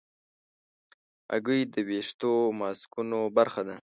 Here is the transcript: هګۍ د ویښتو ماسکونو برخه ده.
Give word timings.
هګۍ 1.31 1.61
د 1.73 1.75
ویښتو 1.87 2.31
ماسکونو 2.59 3.19
برخه 3.37 3.61
ده. 3.67 3.75